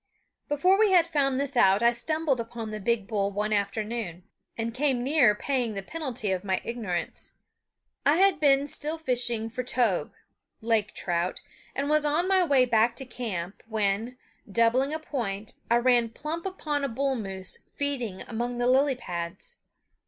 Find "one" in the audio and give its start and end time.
3.31-3.53